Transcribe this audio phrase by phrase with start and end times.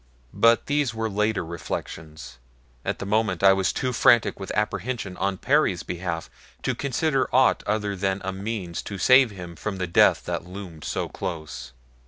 [0.33, 2.39] But these were later reflections.
[2.83, 6.27] At the moment I was too frantic with apprehension on Perry's behalf
[6.63, 10.85] to consider aught other than a means to save him from the death that loomed
[10.85, 11.71] so close.